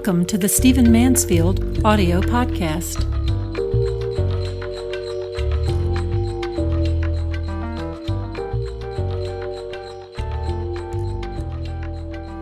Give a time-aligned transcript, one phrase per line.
[0.00, 3.04] Welcome to the Stephen Mansfield audio podcast.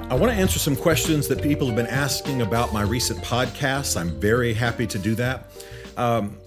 [0.08, 4.00] I want to answer some questions that people have been asking about my recent podcasts.
[4.00, 5.50] I'm very happy to do that.
[5.96, 6.38] Um,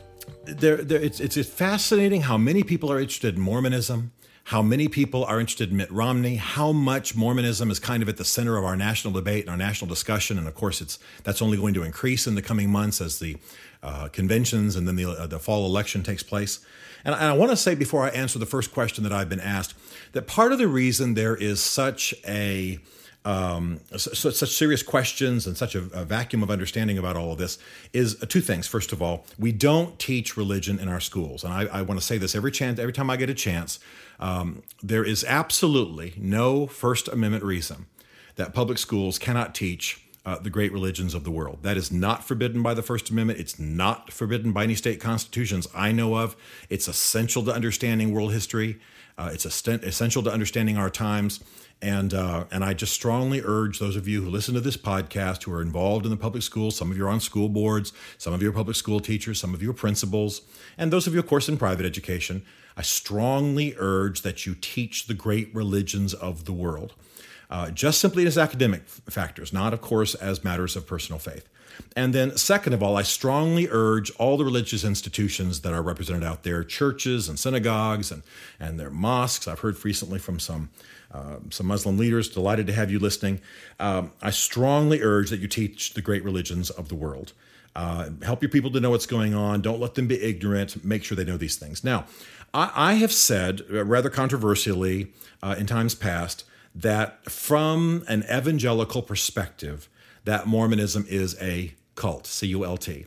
[0.51, 4.11] there, there, it's, it's fascinating how many people are interested in Mormonism,
[4.45, 8.17] how many people are interested in Mitt Romney, how much Mormonism is kind of at
[8.17, 11.41] the center of our national debate and our national discussion, and of course, it's that's
[11.41, 13.37] only going to increase in the coming months as the
[13.83, 16.59] uh, conventions and then the, uh, the fall election takes place.
[17.03, 19.39] And I, I want to say before I answer the first question that I've been
[19.39, 19.73] asked
[20.11, 22.79] that part of the reason there is such a
[23.23, 27.37] um, such, such serious questions and such a, a, vacuum of understanding about all of
[27.37, 27.59] this
[27.93, 28.65] is uh, two things.
[28.65, 32.05] First of all, we don't teach religion in our schools, and I, I want to
[32.05, 33.79] say this every chance, every time I get a chance.
[34.19, 37.87] Um, there is absolutely no First Amendment reason
[38.35, 41.59] that public schools cannot teach uh, the great religions of the world.
[41.63, 43.39] That is not forbidden by the First Amendment.
[43.39, 46.35] It's not forbidden by any state constitutions I know of.
[46.69, 48.79] It's essential to understanding world history.
[49.17, 51.43] Uh, it's essential to understanding our times.
[51.81, 55.43] And uh, and I just strongly urge those of you who listen to this podcast
[55.43, 56.75] who are involved in the public schools.
[56.75, 57.91] Some of you are on school boards.
[58.19, 59.39] Some of you are public school teachers.
[59.39, 60.41] Some of you are principals,
[60.77, 62.43] and those of you, of course, in private education.
[62.77, 66.93] I strongly urge that you teach the great religions of the world,
[67.51, 71.47] uh, just simply as academic factors, not, of course, as matters of personal faith.
[71.95, 76.23] And then, second of all, I strongly urge all the religious institutions that are represented
[76.23, 78.23] out there, churches and synagogues and,
[78.59, 79.47] and their mosques.
[79.47, 80.69] I've heard recently from some,
[81.11, 83.41] uh, some Muslim leaders, delighted to have you listening.
[83.79, 87.33] Um, I strongly urge that you teach the great religions of the world.
[87.75, 89.61] Uh, help your people to know what's going on.
[89.61, 90.83] Don't let them be ignorant.
[90.85, 91.83] Make sure they know these things.
[91.83, 92.05] Now,
[92.53, 99.01] I, I have said, uh, rather controversially uh, in times past, that from an evangelical
[99.01, 99.89] perspective,
[100.23, 103.05] that Mormonism is a cult, C U L T.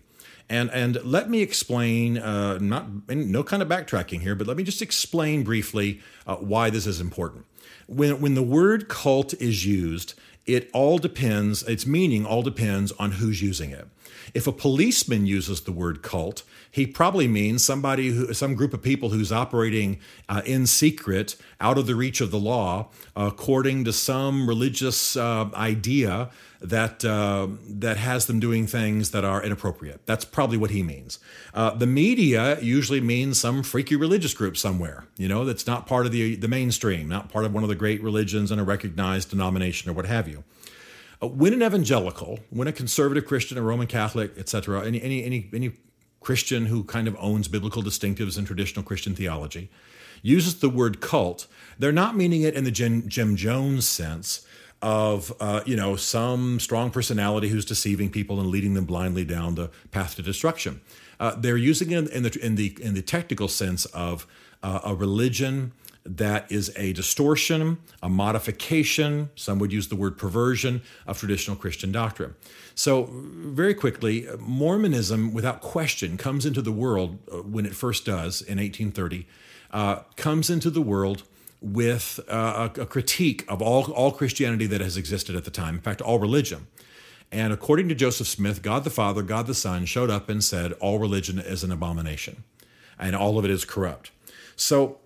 [0.48, 4.62] And, and let me explain, uh, not no kind of backtracking here, but let me
[4.62, 7.46] just explain briefly uh, why this is important.
[7.86, 10.14] When, when the word cult is used,
[10.46, 13.88] it all depends, its meaning all depends on who's using it.
[14.32, 18.82] If a policeman uses the word cult, he probably means somebody who, some group of
[18.82, 23.92] people who's operating uh, in secret, out of the reach of the law, according to
[23.92, 30.06] some religious uh, idea that uh, that has them doing things that are inappropriate.
[30.06, 31.18] That's probably what he means.
[31.52, 36.06] Uh, the media usually means some freaky religious group somewhere, you know, that's not part
[36.06, 39.30] of the the mainstream, not part of one of the great religions and a recognized
[39.30, 40.44] denomination or what have you.
[41.22, 45.50] Uh, when an evangelical, when a conservative Christian, a Roman Catholic, etc., any any any
[45.52, 45.72] any
[46.20, 49.70] Christian who kind of owns biblical distinctives and traditional Christian theology
[50.22, 51.46] uses the word cult,
[51.78, 54.46] they're not meaning it in the Jim, Jim Jones sense
[54.84, 59.54] of uh, you know some strong personality who's deceiving people and leading them blindly down
[59.54, 60.82] the path to destruction.
[61.18, 64.26] Uh, they're using it in the in the in the technical sense of
[64.62, 65.72] uh, a religion
[66.06, 71.90] that is a distortion, a modification, some would use the word perversion of traditional Christian
[71.90, 72.34] doctrine.
[72.74, 78.42] So, very quickly, Mormonism, without question, comes into the world uh, when it first does
[78.42, 79.26] in 1830,
[79.70, 81.22] uh, comes into the world
[81.64, 85.76] with uh, a, a critique of all, all Christianity that has existed at the time,
[85.76, 86.66] in fact, all religion.
[87.32, 90.72] And according to Joseph Smith, God the Father, God the Son showed up and said,
[90.74, 92.44] All religion is an abomination,
[92.98, 94.10] and all of it is corrupt.
[94.56, 94.98] So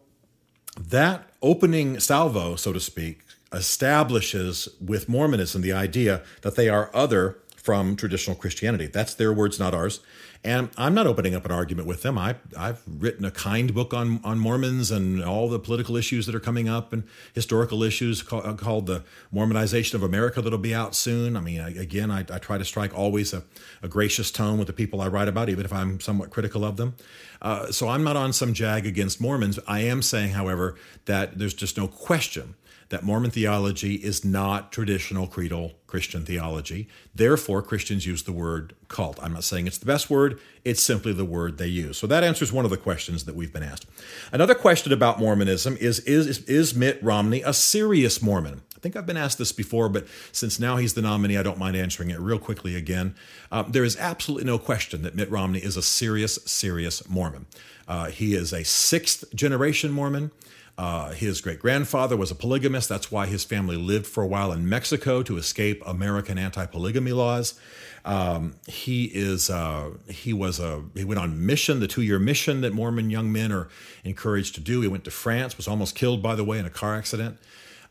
[0.78, 3.20] that opening salvo, so to speak,
[3.52, 8.86] establishes with Mormonism the idea that they are other from traditional Christianity.
[8.86, 10.00] That's their words, not ours.
[10.42, 12.16] And I'm not opening up an argument with them.
[12.16, 16.34] I, I've written a kind book on, on Mormons and all the political issues that
[16.34, 20.74] are coming up and historical issues called, uh, called The Mormonization of America that'll be
[20.74, 21.36] out soon.
[21.36, 23.42] I mean, again, I, I try to strike always a,
[23.82, 26.78] a, gracious tone with the people I write about, even if I'm somewhat critical of
[26.78, 26.94] them.
[27.42, 29.58] Uh, so I'm not on some jag against Mormons.
[29.66, 32.54] I am saying, however, that there's just no question
[32.90, 36.88] that Mormon theology is not traditional creedal Christian theology.
[37.14, 39.18] Therefore, Christians use the word cult.
[39.22, 41.98] I'm not saying it's the best word, it's simply the word they use.
[41.98, 43.86] So that answers one of the questions that we've been asked.
[44.32, 48.62] Another question about Mormonism is Is, is Mitt Romney a serious Mormon?
[48.76, 51.58] I think I've been asked this before, but since now he's the nominee, I don't
[51.58, 53.16] mind answering it real quickly again.
[53.50, 57.46] Uh, there is absolutely no question that Mitt Romney is a serious, serious Mormon.
[57.88, 60.30] Uh, he is a sixth generation Mormon.
[60.78, 62.88] Uh, his great grandfather was a polygamist.
[62.88, 67.10] That's why his family lived for a while in Mexico to escape American anti polygamy
[67.10, 67.58] laws.
[68.04, 72.60] Um, he is uh, he was a he went on mission, the two year mission
[72.60, 73.68] that Mormon young men are
[74.04, 74.80] encouraged to do.
[74.80, 77.38] He went to France, was almost killed by the way in a car accident.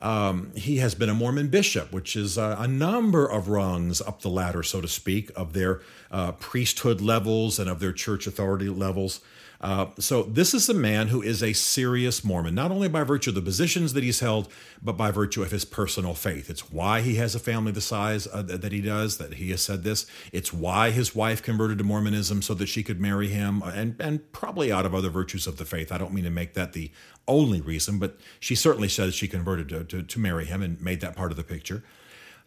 [0.02, 4.22] Um, he has been a Mormon bishop, which is a, a, number of rungs up
[4.22, 5.82] the ladder, so to speak, of their
[6.12, 9.22] uh, priesthood levels and of their church authority levels.
[9.60, 13.32] Uh, so this is a man who is a serious Mormon, not only by virtue
[13.32, 14.48] of the positions that he's held,
[14.84, 16.50] but by virtue of his personal faith.
[16.50, 19.62] It's why he has a family the size uh, that he does, that he has
[19.62, 20.06] said this.
[20.32, 23.96] It's why his wife converted to Mormonism so that she could marry him, uh, and,
[24.00, 25.92] and probably out of other virtues of the faith.
[25.92, 26.92] I don't mean to make that the
[27.28, 31.02] only reason, but she certainly says she converted to, to, to marry him and made
[31.02, 31.84] that part of the picture.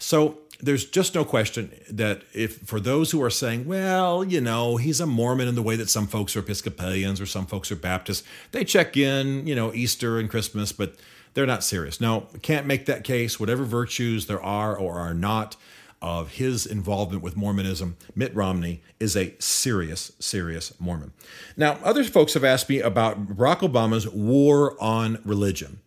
[0.01, 4.77] So there's just no question that if for those who are saying, well, you know,
[4.77, 7.77] he's a Mormon in the way that some folks are Episcopalians or some folks are
[7.77, 10.97] Baptists, they check in, you know, Easter and Christmas, but
[11.35, 12.01] they're not serious.
[12.01, 13.39] No, can't make that case.
[13.39, 15.57] Whatever virtues there are or are not
[16.03, 21.13] of his involvement with Mormonism, Mitt Romney is a serious, serious Mormon.
[21.59, 25.81] Now, other folks have asked me about Barack Obama's war on religion.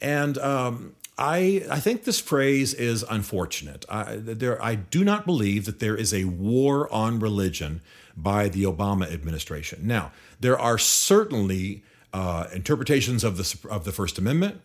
[0.00, 3.84] And um, I, I think this phrase is unfortunate.
[3.88, 7.80] I, there, I do not believe that there is a war on religion
[8.16, 9.80] by the Obama administration.
[9.86, 11.82] Now, there are certainly
[12.12, 14.60] uh, interpretations of the, of the First Amendment.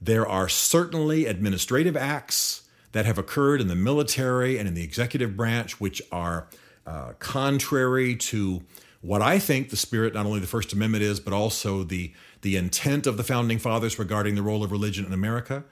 [0.00, 2.62] There are certainly administrative acts
[2.92, 6.48] that have occurred in the military and in the executive branch which are
[6.86, 8.62] uh, contrary to
[9.00, 12.56] what I think the spirit, not only the First Amendment is, but also the, the
[12.56, 15.64] intent of the founding fathers regarding the role of religion in America.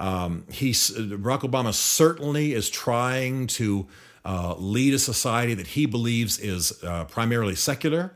[0.00, 3.86] Um, Barack Obama certainly is trying to
[4.24, 8.12] uh, lead a society that he believes is uh, primarily secular.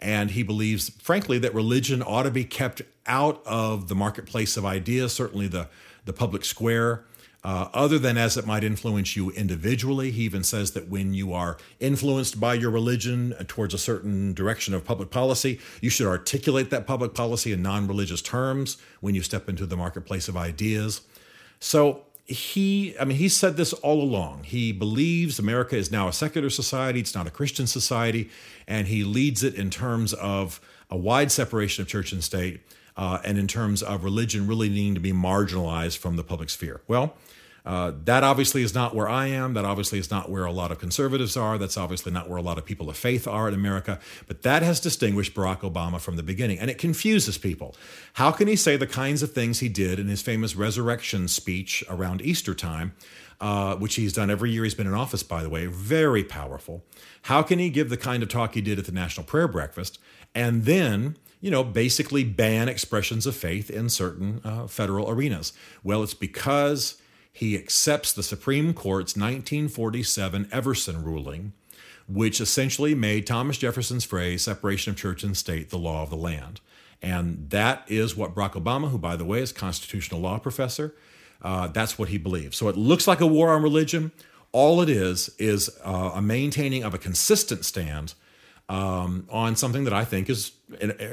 [0.00, 4.64] And he believes, frankly, that religion ought to be kept out of the marketplace of
[4.64, 5.68] ideas, certainly the,
[6.04, 7.04] the public square.
[7.44, 10.10] Uh, other than as it might influence you individually.
[10.10, 14.74] He even says that when you are influenced by your religion towards a certain direction
[14.74, 19.22] of public policy, you should articulate that public policy in non religious terms when you
[19.22, 21.02] step into the marketplace of ideas.
[21.60, 24.44] So he, I mean, he said this all along.
[24.44, 28.30] He believes America is now a secular society, it's not a Christian society,
[28.66, 30.60] and he leads it in terms of
[30.90, 32.60] a wide separation of church and state,
[32.96, 36.82] uh, and in terms of religion really needing to be marginalized from the public sphere.
[36.86, 37.14] Well,
[37.68, 39.52] uh, that obviously is not where I am.
[39.52, 41.58] That obviously is not where a lot of conservatives are.
[41.58, 44.00] That's obviously not where a lot of people of faith are in America.
[44.26, 46.58] But that has distinguished Barack Obama from the beginning.
[46.58, 47.76] And it confuses people.
[48.14, 51.84] How can he say the kinds of things he did in his famous resurrection speech
[51.90, 52.94] around Easter time?
[53.38, 56.84] Uh, which he's done every year he's been in office, by the way, very powerful.
[57.22, 60.00] How can he give the kind of talk he did at the National Prayer Breakfast
[60.34, 65.52] and then, you know, basically ban expressions of faith in certain uh, federal arenas?
[65.84, 67.00] Well, it's because
[67.38, 71.52] he accepts the Supreme Court's 1947 Everson ruling,
[72.08, 76.16] which essentially made Thomas Jefferson's phrase, separation of church and state, the law of the
[76.16, 76.60] land.
[77.00, 80.96] And that is what Barack Obama, who, by the way, is constitutional law professor,
[81.40, 82.56] uh, that's what he believes.
[82.56, 84.10] So it looks like a war on religion.
[84.50, 88.14] All it is is uh, a maintaining of a consistent stand
[88.68, 90.52] um, on something that I think is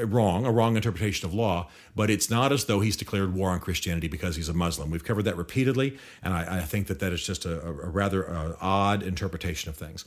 [0.03, 3.59] wrong, a wrong interpretation of law, but it's not as though he's declared war on
[3.59, 4.89] Christianity because he's a Muslim.
[4.89, 8.29] We've covered that repeatedly, and I, I think that that is just a, a rather
[8.29, 10.03] uh, odd interpretation of things.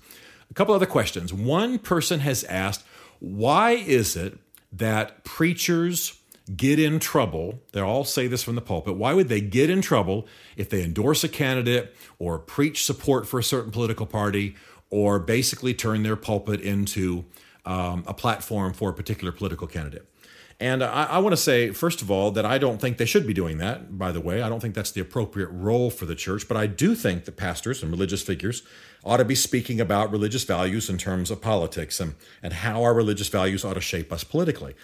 [0.51, 1.33] A couple other questions.
[1.33, 2.85] One person has asked,
[3.21, 4.39] why is it
[4.73, 6.19] that preachers
[6.55, 7.61] get in trouble?
[7.73, 8.97] They all say this from the pulpit.
[8.97, 13.39] Why would they get in trouble if they endorse a candidate or preach support for
[13.39, 14.55] a certain political party
[14.91, 17.25] or basically turn their pulpit into
[17.65, 20.09] um, a platform for a particular political candidate.
[20.61, 23.27] And I, I want to say, first of all, that I don't think they should
[23.27, 24.43] be doing that, by the way.
[24.43, 27.37] I don't think that's the appropriate role for the church, but I do think that
[27.37, 28.63] pastors and religious figures
[29.05, 32.93] ought to be speaking about religious values in terms of politics and, and how our
[32.93, 34.75] religious values ought to shape us politically.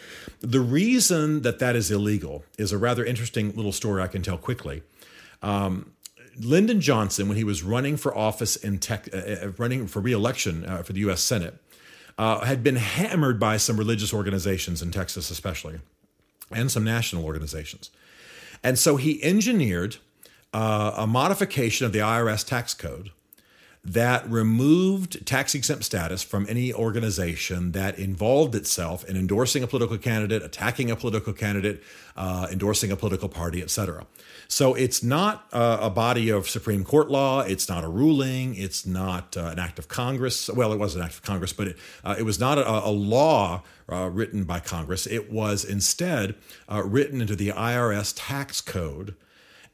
[0.41, 4.39] The reason that that is illegal is a rather interesting little story I can tell
[4.39, 4.83] quickly.
[5.43, 5.94] Um,
[6.39, 10.65] Lyndon Johnson, when he was running for office in tech, uh, uh running for reelection
[10.65, 11.21] uh, for the U.S.
[11.21, 11.57] Senate,
[12.19, 15.81] uh, had been hammered by some religious organizations in Texas, especially,
[16.51, 17.91] and some national organizations.
[18.63, 19.97] And so he engineered
[20.53, 23.11] uh, a modification of the IRS tax code
[23.85, 29.99] that removed tax exempt status from any organization that involved itself in endorsing a political
[29.99, 31.83] candidate, attacking a political candidate,
[32.17, 34.07] uh, endorsing a political party, etc.
[34.49, 37.41] So it's not uh, a body of Supreme Court law.
[37.41, 38.55] It's not a ruling.
[38.55, 40.49] It's not uh, an act of Congress.
[40.49, 42.91] Well, it was an act of Congress, but it, uh, it was not a, a
[42.91, 43.63] law
[43.93, 45.07] uh, written by Congress.
[45.07, 46.37] It was instead
[46.71, 49.15] uh, written into the IRS tax code.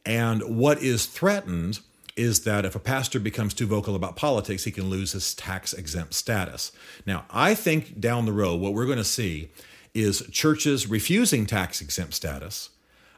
[0.05, 1.81] And what is threatened
[2.21, 5.73] is that if a pastor becomes too vocal about politics, he can lose his tax
[5.73, 6.73] exempt status.
[7.07, 9.51] Now, I think down the road, what we're going to see
[9.95, 12.71] is churches refusing tax exempt status.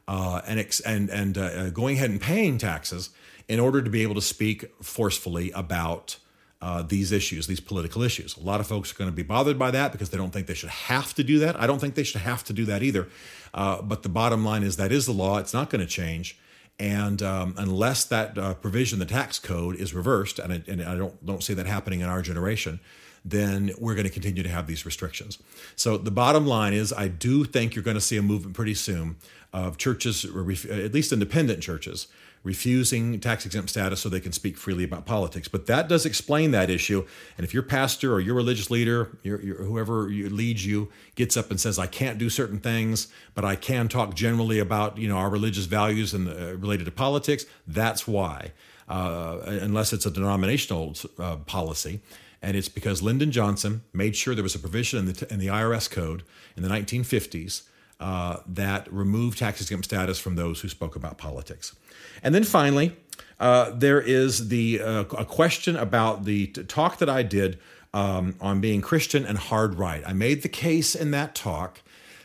[0.09, 3.11] uh, and ex- and and uh, going ahead and paying taxes
[3.49, 6.17] in order to be able to speak forcefully about
[6.61, 8.37] uh, these issues, these political issues.
[8.37, 10.47] A lot of folks are going to be bothered by that because they don't think
[10.47, 11.61] they should have to do that.
[11.61, 13.09] I don't think they should have to do that either.
[13.55, 15.39] Uh, but the bottom line is that is the law.
[15.39, 16.39] It's not going to change.
[16.79, 20.97] And um, unless that uh, provision, the tax code, is reversed, and, it, and I
[20.97, 22.81] don't don't see that happening in our generation,
[23.25, 25.38] then we're going to continue to have these restrictions.
[25.76, 28.75] So the bottom line is, I do think you're going to see a movement pretty
[28.75, 29.17] soon
[29.52, 32.09] of churches, at least independent churches,
[32.45, 35.49] refusing tax exempt status so they can speak freely about politics.
[35.49, 37.07] But that does explain that issue.
[37.37, 41.51] And if your pastor or your religious leader, your, your, whoever leads you, gets up
[41.51, 45.17] and says, "I can't do certain things, but I can talk generally about you know
[45.17, 48.53] our religious values and uh, related to politics," that's why.
[48.89, 52.01] Uh, unless it's a denominational uh, policy.
[52.43, 55.47] And it's because Lyndon Johnson made sure there was a provision in the, in the
[55.47, 56.25] IRS code
[56.57, 57.63] in the 1950s
[58.03, 61.77] uh, that removed tax exempt status from those who spoke about politics.
[62.25, 62.97] And then finally,
[63.39, 67.61] uh, there is the uh, a question about the talk that I did
[67.95, 70.03] um, on being Christian and hard right.
[70.05, 71.81] I made the case in that talk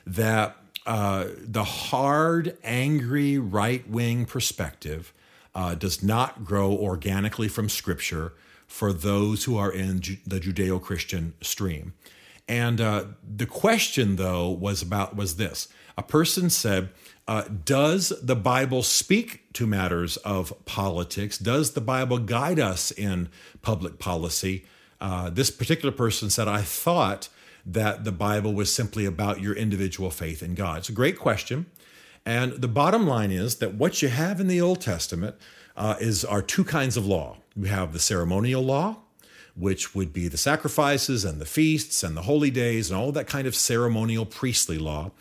[0.06, 0.58] that
[0.88, 5.14] uh, the hard, angry right wing perspective
[5.54, 8.34] uh, does not grow organically from Scripture
[8.66, 11.94] for those who are in Ju- the Judeo Christian stream.
[12.48, 16.89] And uh, the question, though, was about was this: a person said,
[17.27, 21.38] uh, "Does the Bible speak to matters of politics?
[21.38, 23.30] Does the Bible guide us in
[23.62, 24.66] public policy?"
[25.00, 27.27] Uh, this particular person said, "I thought
[27.66, 31.66] that the Bible was simply about your individual faith in God." It's a great question,
[32.25, 35.36] and the bottom line is that what you have in the Old Testament
[35.75, 37.38] uh, is are two kinds of law.
[37.58, 38.98] You have the ceremonial law,
[39.58, 43.28] which would be the sacrifices and the feasts and the holy days and all that
[43.28, 45.12] kind of ceremonial priestly law.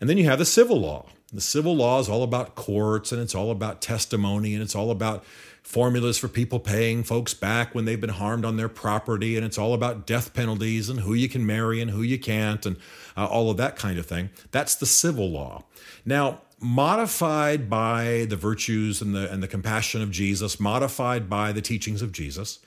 [0.00, 1.06] And then you have the civil law.
[1.32, 4.90] The civil law is all about courts and it's all about testimony and it's all
[4.90, 5.24] about
[5.62, 9.56] formulas for people paying folks back when they've been harmed on their property and it's
[9.56, 12.76] all about death penalties and who you can marry and who you can't and
[13.16, 14.28] uh, all of that kind of thing.
[14.50, 15.64] That's the civil law.
[16.04, 21.62] Now, modified by the virtues and the and the compassion of Jesus, modified by the
[21.62, 22.58] teachings of Jesus,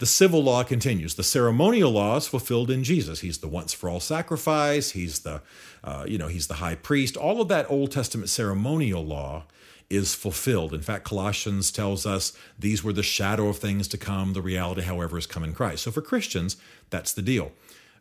[0.00, 1.14] the civil law continues.
[1.14, 3.20] The ceremonial law is fulfilled in Jesus.
[3.20, 4.92] He's the once for all sacrifice.
[4.92, 5.42] He's the,
[5.84, 7.18] uh, you know, he's the high priest.
[7.18, 9.44] All of that Old Testament ceremonial law
[9.90, 10.72] is fulfilled.
[10.72, 14.32] In fact, Colossians tells us these were the shadow of things to come.
[14.32, 15.82] The reality, however, is come in Christ.
[15.82, 16.56] So for Christians,
[16.88, 17.52] that's the deal.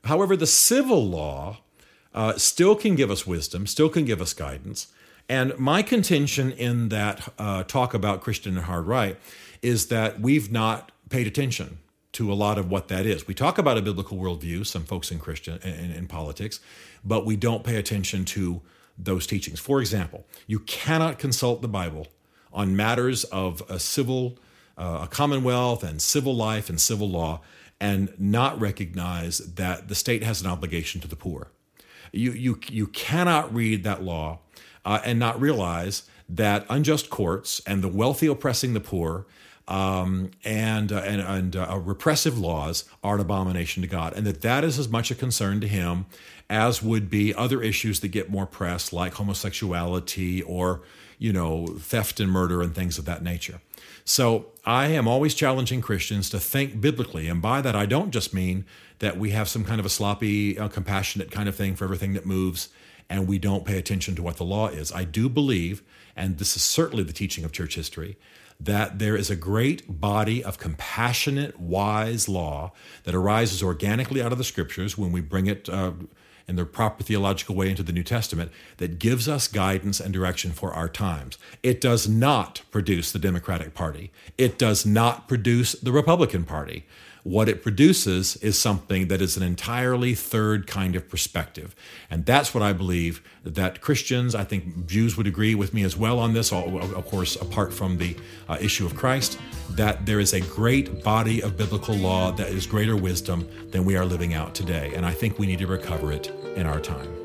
[0.05, 1.57] However, the civil law
[2.15, 4.87] uh, still can give us wisdom, still can give us guidance.
[5.27, 9.17] And my contention in that uh, talk about Christian and hard right
[9.61, 11.79] is that we've not paid attention
[12.13, 13.27] to a lot of what that is.
[13.27, 16.59] We talk about a biblical worldview, some folks in Christian in, in politics,
[17.03, 18.61] but we don't pay attention to
[18.97, 19.59] those teachings.
[19.59, 22.07] For example, you cannot consult the Bible
[22.51, 24.37] on matters of a civil,
[24.77, 27.41] uh, a commonwealth, and civil life and civil law,
[27.79, 31.51] and not recognize that the state has an obligation to the poor.
[32.11, 34.39] You you you cannot read that law
[34.83, 39.25] uh, and not realize that unjust courts and the wealthy oppressing the poor
[39.69, 44.41] um, and, uh, and, and uh, repressive laws are an abomination to God, and that
[44.41, 46.07] that is as much a concern to Him
[46.49, 50.81] as would be other issues that get more press, like homosexuality or
[51.19, 53.61] you know theft and murder and things of that nature.
[54.03, 58.33] So I am always challenging Christians to think biblically, and by that I don't just
[58.33, 58.65] mean
[58.97, 62.13] that we have some kind of a sloppy, uh, compassionate kind of thing for everything
[62.13, 62.69] that moves
[63.09, 64.91] and we don't pay attention to what the law is.
[64.91, 65.81] I do believe,
[66.15, 68.17] and this is certainly the teaching of church history,
[68.59, 72.73] that there is a great body of compassionate, wise law
[73.03, 75.91] that arises organically out of the scriptures when we bring it uh,
[76.49, 80.51] in the proper theological way into the New Testament that gives us guidance and direction
[80.51, 81.37] for our times.
[81.61, 86.85] It does not produce the Democratic Party, it does not produce the Republican Party.
[87.23, 91.75] What it produces is something that is an entirely third kind of perspective.
[92.09, 95.97] And that's what I believe that Christians, I think Jews would agree with me as
[95.97, 98.15] well on this, of course, apart from the
[98.47, 99.37] uh, issue of Christ,
[99.71, 103.97] that there is a great body of biblical law that is greater wisdom than we
[103.97, 104.93] are living out today.
[104.95, 107.19] And I think we need to recover it in our time.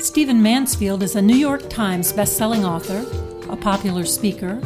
[0.00, 3.04] Stephen Mansfield is a New York Times bestselling author
[3.52, 4.60] a popular speaker,